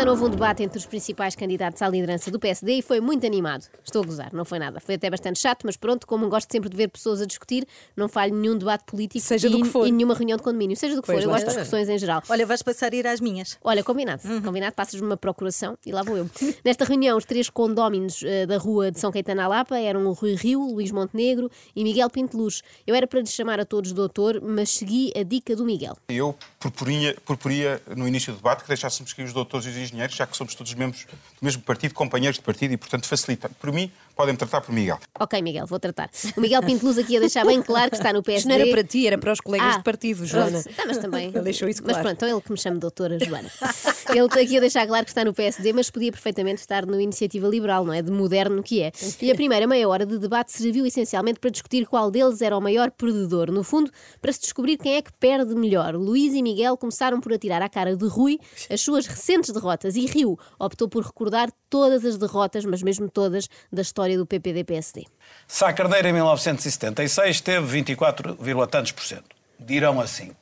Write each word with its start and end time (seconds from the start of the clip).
semana 0.00 0.12
houve 0.12 0.24
um 0.24 0.30
debate 0.30 0.62
entre 0.62 0.78
os 0.78 0.86
principais 0.86 1.36
candidatos 1.36 1.82
à 1.82 1.88
liderança 1.88 2.30
do 2.30 2.38
PSD 2.38 2.78
e 2.78 2.82
foi 2.82 3.00
muito 3.00 3.26
animado. 3.26 3.66
Estou 3.84 4.02
a 4.02 4.06
gozar, 4.06 4.32
não 4.32 4.46
foi 4.46 4.58
nada. 4.58 4.80
Foi 4.80 4.94
até 4.94 5.10
bastante 5.10 5.38
chato, 5.38 5.64
mas 5.66 5.76
pronto, 5.76 6.06
como 6.06 6.26
gosto 6.30 6.50
sempre 6.50 6.70
de 6.70 6.76
ver 6.76 6.88
pessoas 6.88 7.20
a 7.20 7.26
discutir, 7.26 7.66
não 7.94 8.08
falho 8.08 8.34
nenhum 8.34 8.56
debate 8.56 8.84
político 8.86 9.22
Seja 9.22 9.48
e, 9.48 9.50
do 9.50 9.60
que 9.62 9.68
for. 9.68 9.86
e 9.86 9.92
nenhuma 9.92 10.14
reunião 10.14 10.38
de 10.38 10.42
condomínio. 10.42 10.74
Seja 10.74 10.94
do 10.94 11.02
que 11.02 11.06
Pois 11.06 11.18
for, 11.18 11.24
eu 11.24 11.30
gosto 11.30 11.44
de 11.44 11.50
está. 11.50 11.60
discussões 11.60 11.88
em 11.90 11.98
geral. 11.98 12.22
Olha, 12.30 12.46
vais 12.46 12.62
passar 12.62 12.90
a 12.94 12.96
ir 12.96 13.06
às 13.06 13.20
minhas. 13.20 13.58
Olha, 13.62 13.84
combinado. 13.84 14.22
Combinado, 14.42 14.74
passas-me 14.74 15.06
uma 15.06 15.18
procuração 15.18 15.76
e 15.84 15.92
lá 15.92 16.02
vou 16.02 16.16
eu. 16.16 16.30
Nesta 16.64 16.86
reunião, 16.86 17.18
os 17.18 17.26
três 17.26 17.50
condóminos 17.50 18.22
eh, 18.24 18.46
da 18.46 18.56
rua 18.56 18.90
de 18.90 18.98
São 18.98 19.12
Caetano 19.12 19.42
à 19.42 19.48
Lapa 19.48 19.78
eram 19.78 20.06
o 20.06 20.12
Rui 20.12 20.34
Rio, 20.34 20.62
Luís 20.62 20.90
Montenegro 20.90 21.50
e 21.76 21.84
Miguel 21.84 22.08
Pinto 22.08 22.38
Luz. 22.38 22.62
Eu 22.86 22.94
era 22.94 23.06
para 23.06 23.20
lhes 23.20 23.34
chamar 23.34 23.60
a 23.60 23.66
todos 23.66 23.92
doutor, 23.92 24.40
mas 24.40 24.70
segui 24.70 25.12
a 25.14 25.22
dica 25.22 25.54
do 25.54 25.64
Miguel. 25.66 25.94
Eu 26.08 26.34
proporia, 26.58 27.14
proporia 27.22 27.82
no 27.94 28.08
início 28.08 28.32
do 28.32 28.36
debate 28.36 28.62
que 28.62 28.68
deixássemos 28.68 29.12
aqui 29.12 29.22
os 29.22 29.34
doutores 29.34 29.66
e 29.66 29.89
engenheiros, 29.90 30.16
já 30.16 30.26
que 30.26 30.36
somos 30.36 30.54
todos 30.54 30.72
membros 30.74 31.04
do 31.04 31.44
mesmo 31.44 31.62
partido, 31.62 31.92
companheiros 31.94 32.38
de 32.38 32.42
partido 32.44 32.72
e, 32.72 32.76
portanto, 32.76 33.06
facilita. 33.06 33.48
Por 33.60 33.72
mim, 33.72 33.90
podem 34.16 34.34
tratar 34.36 34.60
por 34.60 34.72
Miguel. 34.72 34.98
Ok, 35.18 35.40
Miguel, 35.42 35.66
vou 35.66 35.78
tratar. 35.80 36.10
O 36.36 36.40
Miguel 36.40 36.62
Pinto 36.62 36.86
Luz 36.86 36.96
aqui 36.98 37.16
a 37.16 37.20
deixar 37.20 37.44
bem 37.44 37.60
claro 37.62 37.90
que 37.90 37.96
está 37.96 38.12
no 38.12 38.20
Isto 38.20 38.26
PSD. 38.26 38.48
não 38.48 38.60
era 38.60 38.70
para 38.70 38.84
ti, 38.84 39.06
era 39.06 39.18
para 39.18 39.32
os 39.32 39.40
colegas 39.40 39.74
Ah, 39.74 39.78
de 39.78 39.84
partido, 39.84 40.24
Joana. 40.26 40.62
pronto. 40.62 40.76
Tá, 40.76 40.84
mas 40.86 40.98
também. 40.98 41.26
Ele 41.28 41.40
deixou 41.40 41.68
isso 41.68 41.82
Mas 41.84 41.92
claro. 41.92 42.02
pronto, 42.08 42.16
então 42.16 42.28
ele 42.28 42.40
que 42.40 42.52
me 42.52 42.58
chama 42.58 42.78
doutora 42.78 43.18
Joana. 43.18 43.50
ele 44.10 44.26
está 44.26 44.40
aqui 44.40 44.56
a 44.56 44.60
deixar 44.60 44.86
claro 44.86 45.04
que 45.04 45.10
está 45.10 45.24
no 45.24 45.32
PSD, 45.32 45.72
mas 45.72 45.90
podia 45.90 46.10
perfeitamente 46.10 46.60
estar 46.60 46.84
no 46.86 47.00
Iniciativa 47.00 47.46
Liberal, 47.46 47.84
não 47.84 47.92
é? 47.92 48.02
De 48.02 48.10
moderno 48.10 48.62
que 48.62 48.82
é. 48.82 48.92
E 49.20 49.30
a 49.30 49.34
primeira 49.34 49.66
meia 49.66 49.88
hora 49.88 50.04
de 50.04 50.18
debate 50.18 50.52
serviu 50.52 50.86
essencialmente 50.86 51.38
para 51.38 51.50
discutir 51.50 51.86
qual 51.86 52.10
deles 52.10 52.42
era 52.42 52.56
o 52.56 52.60
maior 52.60 52.90
perdedor. 52.90 53.50
No 53.50 53.62
fundo, 53.62 53.90
para 54.20 54.32
se 54.32 54.40
descobrir 54.40 54.76
quem 54.76 54.96
é 54.96 55.02
que 55.02 55.12
perde 55.12 55.54
melhor. 55.54 55.94
Luís 55.94 56.34
e 56.34 56.42
Miguel 56.42 56.76
começaram 56.76 57.20
por 57.20 57.32
atirar 57.32 57.62
à 57.62 57.68
cara 57.68 57.96
de 57.96 58.06
Rui 58.06 58.38
as 58.70 58.80
suas 58.80 59.06
recentes 59.06 59.50
derrotas 59.50 59.96
e 59.96 60.06
Rio 60.06 60.38
optou 60.58 60.88
por 60.88 61.04
recordar 61.04 61.50
todas 61.68 62.04
as 62.04 62.18
derrotas, 62.18 62.64
mas 62.64 62.82
mesmo 62.82 63.08
todas, 63.08 63.48
da 63.72 63.82
história 63.82 64.18
do 64.18 64.26
PPD-PSD. 64.26 65.04
Sá 65.46 65.72
Carneiro, 65.72 66.08
em 66.08 66.12
1976, 66.12 67.40
teve 67.40 67.66
24, 67.66 68.36
tantos 68.70 68.92
por 68.92 69.04
cento. 69.04 69.36
Dirão 69.58 70.00
assim, 70.00 70.32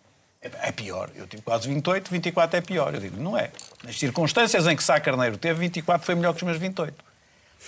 é 0.62 0.72
pior. 0.72 1.10
Eu 1.16 1.27
tive 1.27 1.42
quase 1.42 1.68
28, 1.68 2.10
24 2.10 2.56
é 2.56 2.60
pior. 2.60 2.94
Eu 2.94 3.00
digo, 3.00 3.20
não 3.20 3.36
é. 3.36 3.50
Nas 3.84 3.98
circunstâncias 3.98 4.66
em 4.66 4.74
que 4.77 4.82
Sá 4.82 4.98
Carneiro 5.00 5.36
teve 5.36 5.60
24, 5.60 6.04
foi 6.04 6.14
melhor 6.14 6.32
que 6.32 6.38
os 6.38 6.42
meus 6.44 6.58
28. 6.58 6.94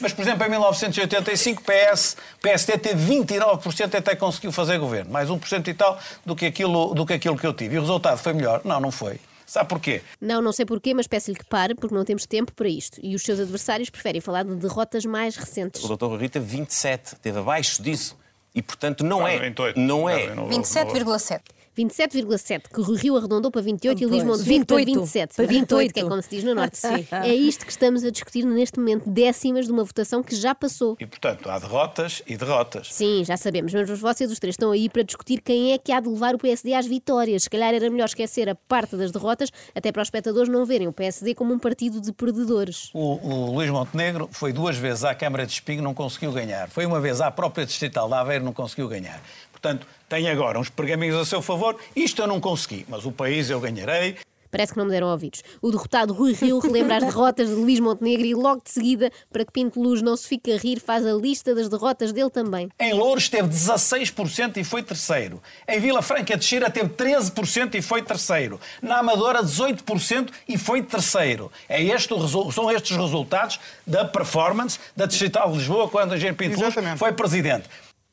Mas, 0.00 0.12
por 0.12 0.23
exemplo, 0.23 0.47
em 0.47 0.50
1985, 0.50 1.62
PS, 1.62 2.17
PSD 2.41 2.78
teve 2.78 3.12
29% 3.14 3.92
e 3.92 3.97
até 3.97 4.14
conseguiu 4.14 4.53
fazer 4.53 4.78
governo. 4.78 5.11
Mais 5.11 5.28
1% 5.28 5.67
e 5.69 5.75
tal 5.75 5.98
do 6.25 6.36
que, 6.36 6.47
aquilo, 6.47 6.95
do 6.95 7.05
que 7.05 7.12
aquilo 7.14 7.36
que 7.36 7.47
eu 7.47 7.53
tive. 7.53 7.75
E 7.75 7.78
o 7.78 7.81
resultado 7.83 8.17
foi 8.19 8.33
melhor? 8.33 8.61
Não, 8.64 8.81
não 8.81 8.91
foi. 8.91 9.19
Sabe 9.45 9.69
porquê? 9.69 10.01
Não, 10.20 10.41
não 10.41 10.53
sei 10.53 10.64
porquê, 10.64 10.95
mas 10.95 11.08
peço-lhe 11.08 11.36
que 11.36 11.45
pare, 11.45 11.75
porque 11.75 11.92
não 11.92 12.05
temos 12.05 12.25
tempo 12.25 12.53
para 12.53 12.69
isto. 12.69 13.01
E 13.03 13.17
os 13.17 13.23
seus 13.23 13.41
adversários 13.41 13.91
preferem 13.91 14.20
falar 14.20 14.45
de 14.45 14.55
derrotas 14.55 15.05
mais 15.05 15.34
recentes. 15.34 15.83
O 15.83 16.17
Rio 16.17 16.31
teve 16.31 16.47
27, 16.47 17.17
teve 17.17 17.41
abaixo 17.41 17.83
disso. 17.83 18.17
E, 18.55 18.62
portanto, 18.62 19.03
não 19.05 19.27
Ah, 19.27 19.33
é. 19.33 19.39
28. 19.41 19.78
Não 19.81 20.08
é. 20.08 20.28
Não, 20.28 20.45
não- 20.45 20.48
27,7. 20.48 21.41
27,7, 21.77 22.63
que 22.73 22.81
o 22.81 22.95
Rio 22.95 23.17
arredondou 23.17 23.51
para 23.51 23.63
28 23.63 24.03
e 24.03 24.07
o 24.07 24.09
Luís 24.09 24.25
Pois. 24.25 24.39
Montenegro 24.39 24.67
para 24.67 24.77
28. 24.77 25.01
27. 25.01 25.37
Para 25.37 25.47
28, 25.47 25.69
que 25.69 26.01
é 26.01 26.03
28. 26.03 26.09
como 26.09 26.23
se 26.23 26.31
diz 26.31 26.45
no 26.45 26.55
Norte. 26.55 26.81
É 27.11 27.35
isto 27.35 27.65
que 27.65 27.71
estamos 27.71 28.05
a 28.05 28.11
discutir 28.11 28.45
neste 28.45 28.79
momento, 28.79 29.09
décimas 29.09 29.67
de 29.67 29.73
uma 29.73 29.85
votação 29.85 30.23
que 30.23 30.35
já 30.35 30.55
passou. 30.55 30.97
E, 30.98 31.07
portanto, 31.07 31.48
há 31.48 31.59
derrotas 31.59 32.23
e 32.27 32.37
derrotas. 32.37 32.89
Sim, 32.93 33.25
já 33.25 33.37
sabemos, 33.37 33.73
mas 33.73 33.89
vocês 33.98 34.31
os 34.31 34.39
três 34.39 34.55
estão 34.55 34.71
aí 34.71 34.89
para 34.89 35.03
discutir 35.03 35.41
quem 35.41 35.73
é 35.73 35.79
que 35.79 35.93
há 35.93 36.01
de 36.01 36.09
levar 36.09 36.35
o 36.35 36.39
PSD 36.39 36.75
às 36.75 36.87
vitórias. 36.87 37.45
Se 37.45 37.51
calhar 37.51 37.75
era 37.75 37.89
melhor 37.91 38.07
esquecer 38.07 38.48
a 38.48 38.55
parte 38.55 38.97
das 38.97 39.11
derrotas, 39.11 39.51
até 39.75 39.92
para 39.92 40.03
os 40.03 40.07
espectadores 40.07 40.48
não 40.48 40.64
verem 40.64 40.89
o 40.89 40.92
PSD 40.92 41.35
como 41.35 41.53
um 41.53 41.59
partido 41.59 42.01
de 42.01 42.13
perdedores. 42.13 42.91
O, 42.95 43.19
o 43.27 43.55
Luís 43.55 43.70
Montenegro 43.70 44.29
foi 44.33 44.53
duas 44.53 44.77
vezes 44.77 45.05
à 45.05 45.14
Câmara 45.14 45.47
de 45.47 45.53
Espinho, 45.53 45.83
não 45.83 45.95
conseguiu 45.95 46.33
ganhar. 46.33 46.69
Foi 46.69 46.86
uma 46.86 47.01
vez 47.01 47.20
à 47.20 47.30
própria 47.30 47.67
Distrital 47.67 48.09
de 48.09 48.14
Aveiro, 48.14 48.45
não 48.45 48.53
conseguiu 48.53 48.89
ganhar. 48.89 49.20
Portanto, 49.61 49.87
tem 50.09 50.29
agora 50.29 50.59
uns 50.59 50.71
pergaminhos 50.71 51.17
a 51.17 51.25
seu 51.25 51.43
favor. 51.43 51.77
Isto 51.95 52.23
eu 52.23 52.27
não 52.27 52.41
consegui, 52.41 52.87
mas 52.89 53.05
o 53.05 53.13
país 53.13 53.51
eu 53.51 53.61
ganharei. 53.61 54.17
Parece 54.51 54.73
que 54.73 54.79
não 54.81 54.85
me 54.87 54.91
deram 54.91 55.07
ouvidos. 55.07 55.45
O 55.63 55.71
derrotado 55.71 56.13
Rui 56.13 56.33
Rio 56.33 56.59
relembra 56.59 56.97
as 56.97 57.05
derrotas 57.05 57.48
de 57.51 57.55
Luís 57.55 57.79
Montenegro 57.79 58.27
e 58.27 58.35
logo 58.35 58.61
de 58.65 58.71
seguida, 58.73 59.09
para 59.33 59.45
que 59.45 59.53
Pinto 59.53 59.81
Luz 59.81 60.03
não 60.03 60.17
se 60.17 60.27
fique 60.27 60.51
a 60.51 60.57
rir, 60.57 60.81
faz 60.81 61.07
a 61.07 61.13
lista 61.13 61.55
das 61.55 61.69
derrotas 61.69 62.13
dele 62.13 62.31
também. 62.31 62.69
Em 62.81 62.93
Louros 62.93 63.29
teve 63.29 63.47
16% 63.48 64.57
e 64.57 64.65
foi 64.65 64.83
terceiro. 64.83 65.41
Em 65.69 65.79
Vila 65.79 66.03
Franca 66.03 66.37
de 66.37 66.45
Xira 66.45 66.69
teve 66.69 66.89
13% 66.89 67.77
e 67.77 67.83
foi 67.83 68.03
terceiro. 68.03 68.59
Na 68.83 68.98
Amadora 68.98 69.41
18% 69.41 70.31
e 70.48 70.59
foi 70.59 70.83
terceiro. 70.83 71.53
É 71.69 71.81
este 71.81 72.13
o 72.13 72.19
resu- 72.19 72.51
são 72.51 72.69
estes 72.73 72.91
os 72.91 72.97
resultados 72.97 73.61
da 73.87 74.05
performance 74.05 74.81
da 74.97 75.07
Distrital 75.07 75.53
de 75.53 75.59
Lisboa 75.59 75.89
quando 75.89 76.11
a 76.13 76.17
Engenheiro 76.17 76.37
Pinto 76.37 76.57
Luz 76.57 76.73
Exatamente. 76.73 76.98
foi 76.98 77.13
presidente. 77.13 77.69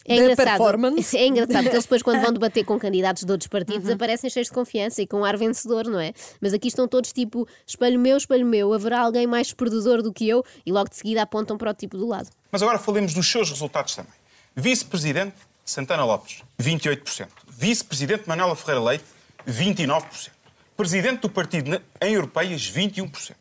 É 0.07 0.15
Da 0.15 0.21
engraçado, 0.23 0.57
performance. 0.57 1.17
é 1.17 1.27
engraçado 1.27 1.63
que 1.63 1.69
eles 1.69 1.83
depois, 1.83 2.01
quando 2.01 2.21
vão 2.21 2.31
debater 2.33 2.63
com 2.63 2.79
candidatos 2.79 3.23
de 3.23 3.31
outros 3.31 3.47
partidos, 3.47 3.89
aparecem 3.89 4.29
cheios 4.29 4.47
de 4.47 4.53
confiança 4.53 5.01
e 5.01 5.07
com 5.07 5.17
um 5.19 5.25
ar 5.25 5.35
vencedor, 5.37 5.85
não 5.85 5.99
é? 5.99 6.13
Mas 6.39 6.53
aqui 6.53 6.69
estão 6.69 6.87
todos 6.87 7.11
tipo, 7.11 7.45
espelho 7.65 7.99
meu, 7.99 8.15
espelho 8.15 8.45
meu, 8.45 8.73
haverá 8.73 9.01
alguém 9.01 9.27
mais 9.27 9.51
perdedor 9.51 10.01
do 10.01 10.13
que 10.13 10.27
eu? 10.27 10.43
E 10.65 10.71
logo 10.71 10.89
de 10.89 10.95
seguida 10.95 11.21
apontam 11.23 11.57
para 11.57 11.71
o 11.71 11.73
tipo 11.73 11.97
do 11.97 12.07
lado. 12.07 12.29
Mas 12.51 12.61
agora 12.63 12.79
falemos 12.79 13.13
dos 13.13 13.29
seus 13.29 13.49
resultados 13.49 13.95
também. 13.95 14.13
Vice-presidente 14.55 15.35
Santana 15.65 16.05
Lopes, 16.05 16.41
28%. 16.59 17.27
Vice-presidente 17.49 18.23
Manuela 18.27 18.55
Ferreira 18.55 18.81
Leite, 18.81 19.03
29%. 19.47 20.29
Presidente 20.77 21.21
do 21.21 21.29
partido 21.29 21.81
em 22.01 22.13
europeias, 22.13 22.71
21%. 22.71 23.35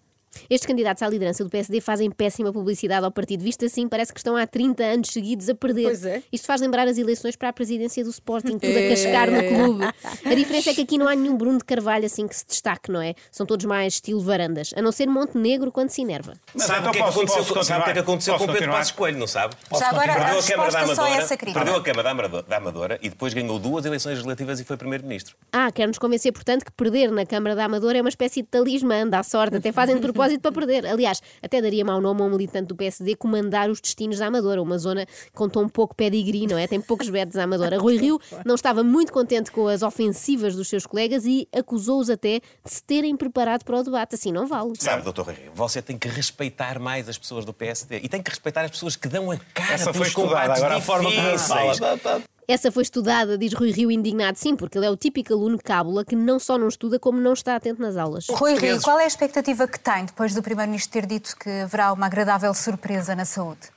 Estes 0.48 0.66
candidatos 0.66 1.02
à 1.02 1.08
liderança 1.08 1.44
do 1.44 1.50
PSD 1.50 1.80
fazem 1.80 2.10
péssima 2.10 2.52
publicidade 2.52 3.04
ao 3.04 3.10
partido. 3.10 3.42
Visto 3.42 3.64
assim, 3.64 3.88
parece 3.88 4.12
que 4.12 4.20
estão 4.20 4.36
há 4.36 4.47
30 4.47 4.82
anos 4.82 5.08
seguidos 5.08 5.48
a 5.48 5.54
perder. 5.54 5.84
Pois 5.84 6.04
é. 6.04 6.22
Isto 6.32 6.47
faz 6.47 6.60
lembrar 6.60 6.88
as 6.88 6.98
eleições 6.98 7.36
para 7.36 7.48
a 7.48 7.52
presidência 7.52 8.02
do 8.04 8.10
Sporting, 8.10 8.58
tudo 8.58 8.78
a 8.78 8.88
cascar 8.88 9.30
no 9.30 9.42
clube. 9.42 9.84
A 10.25 10.34
diferença 10.34 10.70
é 10.70 10.75
que 10.75 10.82
aqui 10.82 10.98
não 10.98 11.08
há 11.08 11.14
nenhum 11.14 11.36
Bruno 11.36 11.58
de 11.58 11.64
Carvalho 11.64 12.06
assim 12.06 12.26
que 12.26 12.36
se 12.36 12.46
destaque, 12.46 12.91
não 12.91 13.00
é? 13.00 13.14
São 13.30 13.46
todos 13.46 13.64
mais 13.66 13.94
estilo 13.94 14.20
varandas, 14.20 14.72
a 14.76 14.82
não 14.82 14.92
ser 14.92 15.06
Montenegro 15.06 15.70
quando 15.72 15.91
se 15.91 16.02
enerva. 16.02 16.34
Mas 16.54 16.64
sabe 16.64 16.80
então 16.80 16.91
o 16.91 16.92
que 16.92 16.98
é 16.98 17.02
que 17.02 17.08
aconteceu, 17.08 17.44
posso 17.44 17.64
sabe 17.64 17.80
o 17.80 17.84
que 17.84 17.91
é 17.91 17.92
que 17.92 17.98
aconteceu 17.98 18.34
Posso 18.34 18.46
com 18.46 18.52
Pedro 18.52 18.66
continuar? 18.66 18.78
Passos 18.78 18.92
Coelho, 18.92 19.19
não 19.19 19.26
sabe? 19.26 19.54
Já 19.78 19.88
agora 19.88 20.14
Perdeu 20.14 20.36
a 20.36 20.38
a 20.38 20.42
Câmara 20.42 20.70
da 20.70 20.78
é 20.78 20.82
Amadora, 20.82 21.10
essa 21.10 21.36
perdeu 21.36 21.76
a 21.76 21.82
Câmara 21.82 22.02
da 22.02 22.10
Amadora, 22.10 22.42
da 22.42 22.56
Amadora 22.56 22.98
e 23.02 23.08
depois 23.08 23.34
ganhou 23.34 23.58
duas 23.58 23.84
eleições 23.84 24.12
legislativas 24.12 24.60
e 24.60 24.64
foi 24.64 24.76
primeiro-ministro. 24.76 25.36
Ah, 25.52 25.70
quer-nos 25.70 25.98
convencer, 25.98 26.32
portanto, 26.32 26.64
que 26.64 26.72
perder 26.72 27.10
na 27.10 27.25
Câmara 27.25 27.54
da 27.54 27.64
Amadora 27.64 27.98
é 27.98 28.00
uma 28.00 28.08
espécie 28.08 28.42
de 28.42 28.48
talismã, 28.48 29.06
dá 29.06 29.22
sorte, 29.22 29.56
até 29.56 29.72
fazem 29.72 29.96
de 29.96 30.00
propósito 30.00 30.25
para 30.41 30.53
perder. 30.53 30.87
Aliás, 30.87 31.22
até 31.42 31.60
daria 31.60 31.84
mau 31.84 32.00
nome 32.00 32.22
a 32.22 32.25
um 32.25 32.31
militante 32.31 32.69
do 32.69 32.76
PSD 32.76 33.14
comandar 33.16 33.70
os 33.70 33.81
destinos 33.81 34.19
da 34.19 34.26
Amadora, 34.26 34.62
uma 34.62 34.78
zona 34.78 35.06
com 35.32 35.48
tão 35.48 35.69
pouco 35.69 35.94
pedigree, 35.94 36.47
não 36.47 36.59
é? 36.59 36.66
Tem 36.66 36.81
poucos 36.81 37.09
betos 37.09 37.37
à 37.37 37.44
Amadora. 37.44 37.78
Rui 37.78 37.97
Rio 37.97 38.20
não 38.44 38.54
estava 38.54 38.82
muito 38.82 39.12
contente 39.12 39.50
com 39.50 39.69
as 39.69 39.82
ofensivas 39.82 40.54
dos 40.54 40.69
seus 40.69 40.87
colegas 40.87 41.25
e 41.25 41.48
acusou-os 41.53 42.10
até 42.10 42.41
de 42.64 42.72
se 42.72 42.82
terem 42.82 43.16
preparado 43.16 43.64
para 43.64 43.78
o 43.78 43.82
debate. 43.82 44.14
Assim 44.14 44.32
não 44.32 44.47
vale. 44.47 44.72
Sabe, 44.78 45.03
doutor 45.03 45.26
Rui 45.26 45.34
Rio, 45.34 45.53
você 45.54 45.81
tem 45.81 45.98
que 45.98 46.09
respeitar 46.09 46.78
mais 46.78 47.08
as 47.08 47.19
pessoas 47.19 47.44
do 47.44 47.53
PSD 47.53 48.00
e 48.03 48.08
tem 48.08 48.22
que 48.22 48.31
respeitar 48.31 48.62
as 48.64 48.70
pessoas 48.70 48.97
que 48.97 49.08
dão 49.08 49.31
a 49.31 49.37
cara 49.54 49.75
Essa 49.75 49.84
foi 49.84 49.93
pelos 49.93 50.08
estudada, 50.08 50.31
combates 50.31 50.62
agora 50.62 50.76
a 50.76 50.81
forma 50.81 51.10
como 51.10 51.28
ele 51.28 51.38
fala. 51.38 52.35
Essa 52.48 52.70
foi 52.70 52.84
estudada, 52.84 53.36
diz 53.36 53.52
Rui 53.52 53.72
Rio 53.72 53.90
indignado, 53.90 54.38
sim, 54.38 54.54
porque 54.54 54.78
ele 54.78 54.86
é 54.86 54.90
o 54.90 54.96
típico 54.96 55.32
aluno 55.32 55.58
cábula 55.58 56.04
que 56.04 56.14
não 56.14 56.38
só 56.38 56.56
não 56.56 56.68
estuda, 56.68 56.96
como 56.96 57.20
não 57.20 57.32
está 57.32 57.56
atento 57.56 57.82
nas 57.82 57.96
aulas. 57.96 58.28
Rui 58.30 58.54
Rio, 58.54 58.80
qual 58.80 59.00
é 59.00 59.04
a 59.04 59.06
expectativa 59.08 59.66
que 59.66 59.80
tem 59.80 60.04
depois 60.04 60.32
do 60.32 60.40
Primeiro-Ministro 60.40 60.92
ter 60.92 61.06
dito 61.06 61.36
que 61.36 61.50
haverá 61.50 61.92
uma 61.92 62.06
agradável 62.06 62.54
surpresa 62.54 63.16
na 63.16 63.24
saúde? 63.24 63.75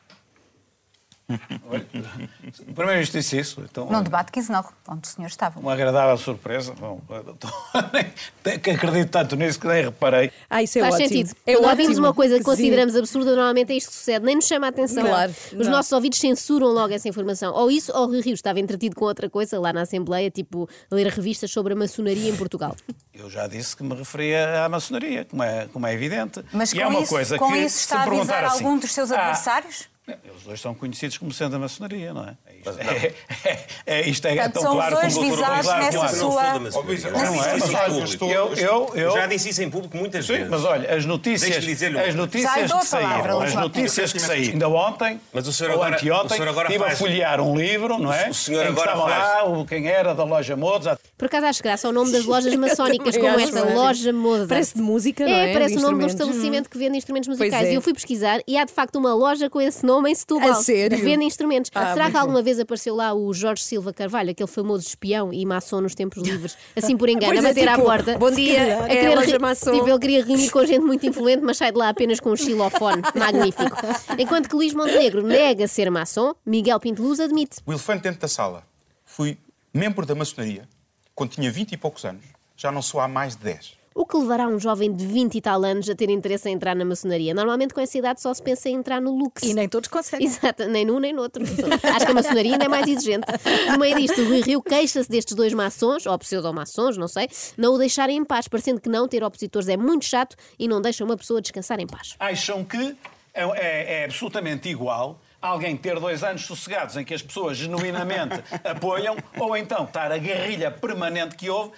O 1.29 2.73
Primeiro-Ministro 2.73 3.19
disse 3.19 3.37
isso. 3.37 3.61
Então, 3.69 3.85
Num 3.89 4.01
debate 4.01 4.31
não, 4.49 4.65
onde 4.87 5.07
o 5.07 5.11
senhor 5.11 5.27
estava. 5.27 5.59
Uma 5.59 5.73
agradável 5.73 6.17
surpresa. 6.17 6.73
Nem- 8.43 8.59
que 8.59 8.71
acredito 8.71 9.09
tanto 9.11 9.35
nisso 9.35 9.59
que 9.59 9.67
nem 9.67 9.83
reparei. 9.83 10.31
Ah, 10.49 10.63
isso 10.63 10.79
é 10.79 10.81
Faz 10.81 10.95
ótimo. 10.95 11.09
sentido. 11.09 11.35
É 11.45 11.53
Quando 11.53 11.65
ótimo. 11.65 11.69
ouvimos 11.69 11.97
uma 11.99 12.13
coisa 12.13 12.33
que 12.35 12.39
Sim. 12.43 12.45
consideramos 12.45 12.95
absurda, 12.95 13.31
normalmente 13.35 13.71
é 13.73 13.75
isto 13.75 13.89
que 13.89 13.95
sucede. 13.95 14.25
Nem 14.25 14.35
nos 14.35 14.45
chama 14.45 14.67
a 14.67 14.69
atenção. 14.69 15.05
Claro, 15.05 15.31
Os 15.31 15.67
não. 15.67 15.71
nossos 15.71 15.91
ouvidos 15.91 16.19
censuram 16.19 16.67
logo 16.67 16.93
essa 16.93 17.07
informação. 17.07 17.53
Ou 17.53 17.69
isso, 17.69 17.91
ou 17.95 18.05
o 18.05 18.07
Rui 18.07 18.21
Rio 18.21 18.33
estava 18.33 18.59
entretido 18.59 18.95
com 18.95 19.05
outra 19.05 19.29
coisa 19.29 19.59
lá 19.59 19.71
na 19.71 19.81
Assembleia, 19.81 20.31
tipo 20.31 20.67
ler 20.91 21.07
revistas 21.07 21.51
sobre 21.51 21.73
a 21.73 21.75
maçonaria 21.75 22.29
em 22.29 22.35
Portugal. 22.35 22.75
Eu 23.13 23.29
já 23.29 23.47
disse 23.47 23.75
que 23.75 23.83
me 23.83 23.93
referia 23.95 24.63
à 24.63 24.69
maçonaria, 24.69 25.25
como 25.25 25.43
é, 25.43 25.67
como 25.67 25.85
é 25.85 25.93
evidente. 25.93 26.41
Mas 26.53 26.71
E 26.71 26.75
com, 26.77 26.81
é 26.83 26.87
uma 26.87 27.01
isso, 27.01 27.09
coisa 27.09 27.37
com 27.37 27.51
que, 27.51 27.57
isso 27.57 27.79
está 27.79 28.03
a 28.03 28.03
perguntar 28.05 28.33
avisar 28.35 28.45
assim, 28.45 28.63
algum 28.63 28.77
dos 28.79 28.93
seus 28.93 29.11
ah, 29.11 29.19
adversários? 29.19 29.88
Eles 30.23 30.43
dois 30.43 30.59
são 30.61 30.73
conhecidos 30.73 31.17
como 31.17 31.31
sendo 31.33 31.55
a 31.55 31.59
maçonaria, 31.59 32.13
não 32.13 32.23
é? 32.25 32.35
Isto 32.59 32.79
é, 32.79 33.13
é, 33.45 33.65
é, 33.85 34.09
isto 34.09 34.25
é 34.27 34.35
Portanto, 34.35 34.53
tão 34.53 34.61
são 34.63 34.73
claro 34.75 34.95
dois 34.95 35.13
como 35.13 35.29
visados 35.31 35.65
claro 35.65 35.79
como 35.79 35.85
nessa 35.85 36.03
ar. 36.05 36.09
sua- 36.09 36.59
Não 36.59 36.71
sou 36.71 36.79
da 36.79 37.79
é, 37.79 38.35
eu, 38.35 38.53
eu, 38.55 38.91
eu, 38.95 39.11
Já 39.11 39.27
disse 39.27 39.49
isso 39.49 39.63
em 39.63 39.69
público 39.69 39.95
muitas 39.97 40.25
Sim, 40.25 40.33
vezes. 40.33 40.49
mas 40.49 40.63
olha, 40.65 40.93
as 40.95 41.05
notícias, 41.05 41.57
as 41.57 42.15
notícias 42.15 42.71
que 42.71 42.85
saíram, 42.87 43.41
as 43.41 43.53
notícias 43.55 44.13
que 44.13 44.19
saíram 44.19 44.53
ainda 44.53 44.69
ontem, 44.69 45.19
Mas 45.33 45.47
o 45.47 45.53
senhor 45.53 45.71
ou 45.71 45.75
agora- 45.77 45.95
anteontem, 45.95 46.25
o 46.25 46.29
senhor 46.35 46.47
agora 46.49 46.67
estive 46.69 46.83
a 46.85 46.95
folhear 46.95 47.41
um 47.41 47.55
livro, 47.57 47.97
não 47.97 48.13
é? 48.13 48.29
O 48.29 48.33
senhor 48.33 48.65
agora 48.65 48.91
estava 48.91 49.09
faz- 49.09 49.23
lá 49.45 49.45
o, 49.49 49.65
quem 49.65 49.87
era 49.87 50.13
da 50.13 50.23
loja 50.23 50.55
Mozart. 50.55 50.99
Por 51.17 51.25
acaso 51.25 51.45
acho 51.47 51.63
graça 51.63 51.87
ao 51.87 51.93
nome 51.93 52.11
das 52.11 52.25
lojas 52.25 52.53
maçónicas, 52.55 53.17
como 53.17 53.39
esta 53.39 53.63
loja 53.63 54.13
Mozart. 54.13 54.49
Parece 54.49 54.75
de 54.75 54.81
música, 54.81 55.25
não 55.25 55.33
é? 55.35 55.53
parece 55.53 55.73
De 55.75 55.79
o 55.79 55.81
nome 55.81 55.99
de 55.99 56.03
um 56.05 56.07
estabelecimento 56.07 56.69
que 56.69 56.77
vende 56.77 56.97
instrumentos 56.97 57.27
musicais. 57.27 57.67
é. 57.67 57.71
E 57.71 57.75
eu 57.75 57.81
fui 57.81 57.93
pesquisar 57.93 58.39
e 58.47 58.57
há 58.57 58.63
de 58.65 58.71
facto 58.71 58.95
uma 58.97 59.13
loja 59.13 59.49
com 59.49 59.59
esse 59.59 59.85
nome 59.85 59.98
em 60.07 60.15
Setúbal. 60.15 60.49
A 60.51 60.53
sério? 60.55 60.97
Que 60.97 61.03
vende 61.03 61.23
instrumentos. 61.25 61.71
Ah, 61.73 61.93
Será 61.93 62.09
que 62.11 62.17
alguma 62.17 62.41
vez 62.41 62.59
apareceu 62.59 62.95
lá 62.95 63.13
o 63.13 63.33
Jorge 63.33 63.63
Silva 63.63 63.91
Carvalho, 63.93 64.31
aquele 64.31 64.47
famoso 64.49 64.87
espião 64.87 65.33
e 65.33 65.45
maçom 65.45 65.81
nos 65.81 65.95
tempos 65.95 66.21
livres, 66.23 66.57
assim 66.75 66.95
por 66.97 67.07
engano, 67.09 67.33
Pois 67.33 67.45
a 67.45 67.49
é, 67.49 67.53
bater 67.53 67.67
à 67.67 67.73
tipo, 67.73 67.85
porta? 67.85 68.17
bom 68.17 68.31
dia, 68.31 68.59
A 68.61 68.63
é 68.63 68.73
a 68.83 68.87
querer 68.87 69.15
loja 69.15 69.31
re- 69.31 69.39
maçom. 69.39 69.71
Tipo, 69.71 69.89
ele 69.89 69.99
queria 69.99 70.23
reunir 70.25 70.49
com 70.49 70.65
gente 70.65 70.83
muito 70.85 71.05
influente, 71.05 71.43
mas 71.43 71.57
sai 71.57 71.71
de 71.71 71.77
lá 71.77 71.89
apenas 71.89 72.19
com 72.19 72.31
um 72.31 72.35
xilofone. 72.35 73.01
Magnífico. 73.15 73.75
Enquanto 74.17 74.49
que 74.49 74.55
Luís 74.55 74.73
Montenegro 74.73 75.21
nega 75.21 75.67
ser 75.67 75.89
maçom, 75.89 76.33
Miguel 76.45 76.79
Pinteluz 76.79 77.19
admite. 77.19 77.57
O 77.65 77.71
elefante 77.71 78.03
dentro 78.03 78.19
da 78.21 78.27
sala. 78.27 78.63
Fui 79.05 79.37
membro 79.73 80.05
da 80.05 80.15
maçonaria 80.15 80.67
quando 81.15 81.31
tinha 81.31 81.51
20 81.51 81.73
e 81.73 81.77
poucos 81.77 82.05
anos. 82.05 82.23
Já 82.55 82.71
não 82.71 82.81
sou 82.81 82.99
há 82.99 83.07
mais 83.07 83.35
de 83.35 83.43
10. 83.43 83.78
O 84.01 84.05
que 84.05 84.15
levará 84.15 84.47
um 84.47 84.57
jovem 84.57 84.93
de 84.93 85.05
20 85.05 85.35
e 85.35 85.41
tal 85.41 85.61
anos 85.61 85.89
a 85.89 85.93
ter 85.93 86.09
interesse 86.09 86.47
em 86.47 86.53
entrar 86.53 86.73
na 86.73 86.85
maçonaria? 86.85 87.33
Normalmente 87.33 87.73
com 87.73 87.81
essa 87.81 87.97
idade 87.97 88.21
só 88.21 88.33
se 88.33 88.41
pensa 88.41 88.69
em 88.69 88.75
entrar 88.75 89.01
no 89.01 89.11
Lux. 89.11 89.43
E 89.43 89.53
nem 89.53 89.67
todos 89.67 89.89
conseguem. 89.89 90.25
Exato, 90.25 90.63
nem 90.69 90.85
num 90.85 90.99
nem 91.01 91.11
no 91.11 91.21
outro. 91.21 91.43
Acho 91.43 92.05
que 92.05 92.11
a 92.11 92.15
maçonaria 92.15 92.53
ainda 92.53 92.63
é 92.63 92.67
mais 92.69 92.87
exigente. 92.87 93.25
No 93.69 93.77
meio 93.77 93.97
disto, 93.97 94.21
o 94.21 94.25
Rui 94.29 94.39
Rio 94.39 94.61
queixa-se 94.63 95.09
destes 95.09 95.35
dois 95.35 95.53
maçons, 95.53 96.05
ou 96.05 96.17
pseudo-maçons, 96.17 96.95
não 96.95 97.09
sei, 97.09 97.27
não 97.57 97.73
o 97.73 97.77
deixarem 97.77 98.15
em 98.15 98.23
paz, 98.23 98.47
parecendo 98.47 98.79
que 98.79 98.87
não 98.87 99.05
ter 99.05 99.21
opositores 99.21 99.67
é 99.67 99.75
muito 99.75 100.05
chato 100.05 100.37
e 100.57 100.65
não 100.65 100.79
deixa 100.81 101.03
uma 101.03 101.17
pessoa 101.17 101.41
descansar 101.41 101.77
em 101.81 101.85
paz. 101.85 102.15
Acham 102.21 102.63
que 102.63 102.95
é, 103.33 103.43
é- 103.43 104.01
é 104.01 104.05
absolutamente 104.05 104.69
igual 104.69 105.19
alguém 105.41 105.75
ter 105.75 105.99
dois 105.99 106.23
anos 106.23 106.45
sossegados 106.45 106.95
em 106.95 107.03
que 107.03 107.13
as 107.13 107.21
pessoas 107.21 107.57
genuinamente 107.57 108.41
apoiam, 108.63 109.17
ou 109.37 109.57
então 109.57 109.83
estar 109.83 110.09
a 110.09 110.17
guerrilha 110.17 110.71
permanente 110.71 111.35
que 111.35 111.49
houve 111.49 111.71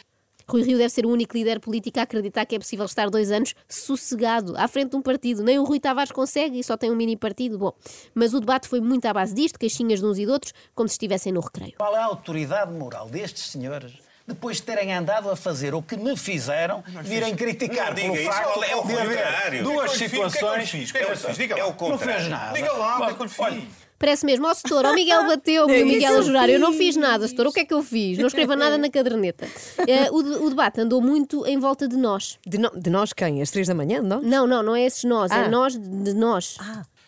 Rui 0.52 0.64
Rio 0.64 0.78
deve 0.78 0.90
ser 0.90 1.06
o 1.06 1.10
único 1.10 1.36
líder 1.36 1.60
político 1.60 2.00
a 2.00 2.04
acreditar 2.04 2.46
que 2.46 2.56
é 2.56 2.60
possível 2.60 2.86
estar 2.86 3.10
dois 3.10 3.32
anos 3.32 3.56
sossegado, 3.70 4.54
à 4.58 4.68
frente 4.68 4.90
de 4.92 4.96
um 4.98 5.02
partido. 5.02 5.44
Nem 5.44 5.58
o 5.60 5.64
Rui 5.64 5.80
Tavares 5.80 6.12
consegue 6.12 6.60
e 6.60 6.64
só 6.64 6.76
tem 6.76 6.92
um 6.92 6.96
mini 6.96 7.16
partido. 7.16 7.58
Bom, 7.58 7.74
mas 8.14 8.34
o 8.34 8.40
debate 8.40 8.68
foi 8.68 8.82
muito 8.82 9.06
à 9.06 9.14
base 9.14 9.34
disto, 9.34 9.58
queixinhas 9.58 10.00
de 10.00 10.06
uns 10.06 10.18
e 10.18 10.26
de 10.26 10.32
outros, 10.32 10.54
como 10.76 10.90
se 10.90 10.94
estivessem 10.94 11.32
no 11.32 11.40
recreio. 11.40 11.74
Qual 11.78 11.96
é 11.96 12.00
a 12.00 12.06
autoridade 12.06 12.72
moral 12.74 13.08
destes 13.10 13.52
senhores? 13.52 13.94
Depois 14.28 14.58
de 14.58 14.64
terem 14.64 14.94
andado 14.94 15.30
a 15.30 15.36
fazer 15.36 15.74
o 15.74 15.82
que 15.82 15.98
me 15.98 16.16
fizeram, 16.16 16.84
virem 17.04 17.36
criticar 17.36 17.88
Não 17.90 17.96
pelo 17.96 18.16
isso, 18.16 18.26
facto 18.26 18.64
é 18.64 18.76
o 18.76 18.84
de 18.86 18.94
haver 18.98 19.18
contrário. 19.18 19.64
duas 19.64 19.92
é? 19.92 19.96
O 19.96 19.98
situações. 19.98 20.74
é. 20.94 21.60
É 21.60 21.64
o 21.64 21.68
Não 21.68 21.74
contrário. 21.74 22.16
fez 22.20 22.28
nada. 22.30 22.54
Diga 22.54 22.72
lá, 22.74 22.98
o 23.00 23.06
que 23.06 23.12
é 23.12 23.14
que 23.16 23.22
eu 23.22 23.26
lhe 23.26 23.32
fiz? 23.32 23.91
Parece 24.02 24.26
mesmo, 24.26 24.48
ó 24.48 24.54
setor, 24.54 24.86
o 24.86 24.94
Miguel 24.94 25.26
bateu-me, 25.28 25.74
É 25.80 25.84
o 25.84 25.86
Miguel 25.86 26.18
a 26.18 26.22
jurar. 26.24 26.50
Eu 26.50 26.60
não 26.60 26.74
fiz. 26.74 26.96
nada, 26.98 27.26
setor, 27.28 27.48
o 27.48 27.52
que 27.54 27.60
é 27.62 27.66
que 27.66 27.74
eu 27.74 27.82
fiz? 27.84 28.18
Não 28.18 28.28
escreva 28.28 28.56
nada 28.56 28.78
na 28.78 28.90
caderneta. 28.90 29.48
Eh, 29.88 30.10
o, 30.12 30.18
o 30.46 30.50
debate 30.50 30.82
andou 30.82 31.00
muito 31.02 31.46
em 31.46 31.58
volta 31.60 31.88
de 31.88 31.96
nós. 31.96 32.38
De, 32.46 32.58
no- 32.58 32.72
de 32.78 32.90
nós 32.90 33.14
quem? 33.14 33.42
Às 33.42 33.52
três 33.52 33.68
da 33.68 33.74
manhã, 33.76 34.02
não? 34.02 34.22
Não, 34.22 34.46
não, 34.48 34.62
não 34.64 34.76
é 34.76 34.82
esses 34.84 35.04
nós, 35.04 35.32
é 35.32 35.36
Ah. 35.46 35.48
nós 35.48 35.78
de, 35.78 36.14
nós. 36.14 36.58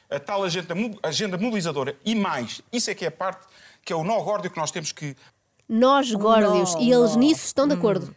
A 0.09 0.19
tal 0.19 0.43
agenda, 0.43 0.75
agenda 1.01 1.37
mobilizadora 1.37 1.97
e 2.05 2.13
mais, 2.15 2.61
isso 2.71 2.89
é 2.91 2.93
que 2.93 3.03
é 3.03 3.07
a 3.07 3.11
parte 3.11 3.47
que 3.83 3.91
é 3.91 3.95
o 3.95 4.03
nó 4.03 4.21
górdio 4.21 4.49
que 4.51 4.57
nós 4.57 4.69
temos 4.71 4.91
que 4.91 5.15
Nós 5.67 6.11
górdios. 6.13 6.75
E 6.79 6.91
eles 6.91 7.15
nisso 7.15 7.45
estão 7.47 7.65
Hum. 7.65 7.69
de 7.69 7.73
acordo. 7.73 8.15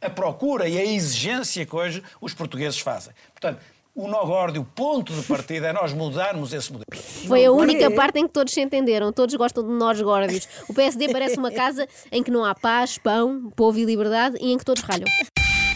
a 0.00 0.10
procura 0.10 0.68
e 0.68 0.76
a 0.78 0.84
exigência 0.84 1.64
que 1.66 1.74
hoje 1.74 2.02
os 2.20 2.32
portugueses 2.34 2.78
fazem. 2.80 3.12
Portanto, 3.32 3.60
o 3.98 4.06
nó 4.06 4.24
górdio, 4.24 4.62
o 4.62 4.64
ponto 4.64 5.12
de 5.12 5.22
partida 5.22 5.68
é 5.68 5.72
nós 5.72 5.92
mudarmos 5.92 6.52
esse 6.52 6.72
modelo. 6.72 6.86
Foi 7.26 7.44
a 7.44 7.50
única 7.50 7.90
parte 7.90 8.20
em 8.20 8.28
que 8.28 8.32
todos 8.32 8.54
se 8.54 8.60
entenderam. 8.60 9.12
Todos 9.12 9.34
gostam 9.34 9.66
de 9.66 9.72
nós 9.72 10.00
górdios. 10.00 10.48
O 10.68 10.74
PSD 10.74 11.08
parece 11.10 11.36
uma 11.36 11.50
casa 11.50 11.86
em 12.12 12.22
que 12.22 12.30
não 12.30 12.44
há 12.44 12.54
paz, 12.54 12.96
pão, 12.96 13.50
povo 13.56 13.76
e 13.78 13.84
liberdade 13.84 14.36
e 14.40 14.52
em 14.52 14.58
que 14.58 14.64
todos 14.64 14.82
ralham. 14.84 15.06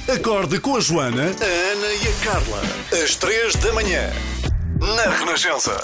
Acorde 0.08 0.60
com 0.60 0.76
a 0.76 0.80
Joana, 0.80 1.24
a 1.24 1.72
Ana 1.72 1.92
e 1.94 2.08
a 2.08 2.24
Carla. 2.24 2.62
Às 3.02 3.16
três 3.16 3.56
da 3.56 3.72
manhã. 3.72 4.10
Na 4.80 5.10
Renascença. 5.10 5.76